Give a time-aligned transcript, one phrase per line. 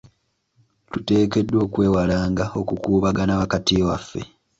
[0.91, 4.21] Tuteekeddwa okwewalanga okukuubagana wakati waffe.